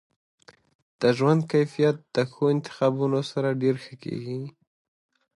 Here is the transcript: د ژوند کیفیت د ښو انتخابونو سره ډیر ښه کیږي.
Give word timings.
د 1.01 1.03
ژوند 1.17 1.41
کیفیت 1.51 1.97
د 2.15 2.17
ښو 2.31 2.43
انتخابونو 2.55 3.19
سره 3.31 3.59
ډیر 3.61 3.75
ښه 3.83 3.95
کیږي. 4.03 4.39